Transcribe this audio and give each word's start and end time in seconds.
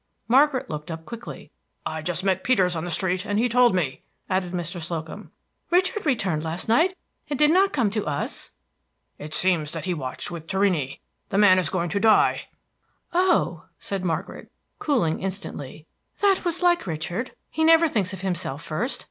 Margaret 0.27 0.67
looked 0.67 0.89
up 0.89 1.05
quickly. 1.05 1.51
"I 1.85 2.01
just 2.01 2.23
met 2.23 2.43
Peters 2.43 2.75
on 2.75 2.85
the 2.85 2.89
street, 2.89 3.23
and 3.23 3.37
he 3.37 3.47
told 3.47 3.75
me," 3.75 4.01
added 4.31 4.51
Mr. 4.51 4.81
Slocum. 4.81 5.29
"Richard 5.69 6.07
returned 6.07 6.43
last 6.43 6.67
night, 6.67 6.97
and 7.29 7.37
did 7.37 7.51
not 7.51 7.71
come 7.71 7.91
to 7.91 8.07
us!" 8.07 8.49
"It 9.19 9.35
seems 9.35 9.71
that 9.73 9.85
he 9.85 9.93
watched 9.93 10.31
with 10.31 10.47
Torrini, 10.47 11.01
the 11.29 11.37
man 11.37 11.59
is 11.59 11.69
going 11.69 11.89
to 11.89 11.99
die." 11.99 12.47
"Oh," 13.13 13.65
said 13.77 14.03
Margaret, 14.03 14.51
cooling 14.79 15.21
instantly. 15.21 15.85
"That 16.19 16.45
was 16.45 16.63
like 16.63 16.87
Richard; 16.87 17.35
he 17.51 17.63
never 17.63 17.87
thinks 17.87 18.11
of 18.11 18.21
himself 18.21 18.63
first. 18.63 18.99